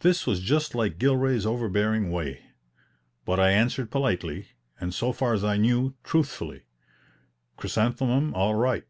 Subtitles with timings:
[0.00, 2.42] This was just like Gilray's overbearing way;
[3.26, 4.48] but I answered politely,
[4.80, 6.62] and so far as I knew, truthfully,
[7.58, 8.86] "Chrysanthemum all right."